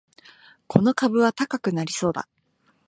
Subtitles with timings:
[0.65, 2.27] この株は高くなりそうだ